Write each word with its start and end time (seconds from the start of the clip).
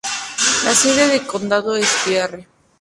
La 0.63 0.73
sede 0.73 1.09
del 1.09 1.27
condado 1.27 1.75
es 1.75 1.87
Pierre. 2.03 2.47